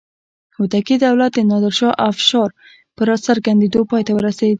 هوتکي 0.57 0.95
دولت 1.05 1.31
د 1.35 1.39
نادر 1.49 1.73
شاه 1.79 1.99
افشار 2.09 2.49
په 2.95 3.01
راڅرګندېدو 3.09 3.81
پای 3.89 4.01
ته 4.07 4.11
ورسېد. 4.13 4.49